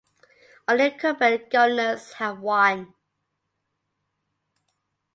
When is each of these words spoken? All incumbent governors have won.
All 0.67 0.79
incumbent 0.79 1.51
governors 1.51 2.13
have 2.13 2.39
won. 2.39 2.95